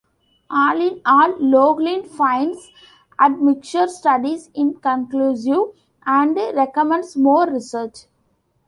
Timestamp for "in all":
0.81-1.33